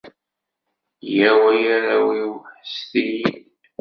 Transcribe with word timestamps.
Yyaw, 1.13 1.41
ay 1.51 1.63
arraw-iw, 1.75 2.33
ḥesset-iyi-d! 2.51 3.45